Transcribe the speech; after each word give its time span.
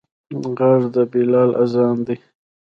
غږ 0.57 0.81
د 0.93 0.95
بلال 1.11 1.51
اذان 1.63 1.97
دی 2.05 2.15